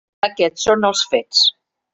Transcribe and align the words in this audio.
Aquests 0.27 0.65
són 0.69 0.89
els 0.91 1.05
fets. 1.13 1.47